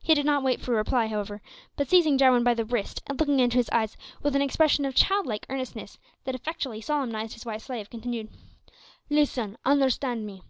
[0.00, 1.42] He did not wait for a reply, however,
[1.74, 4.94] but seizing Jarwin by the wrist, and looking into his eyes with an expression of
[4.94, 8.28] child like earnestness that effectually solemnised his white slave, continued,
[9.10, 10.42] "Lissen, onderstan' me.